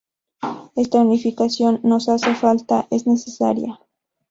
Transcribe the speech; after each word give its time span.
Esta 0.75 0.99
unificación 0.99 1.79
nos 1.83 2.09
hace 2.09 2.33
falta, 2.33 2.87
es 2.89 3.05
necesaria. 3.05 3.79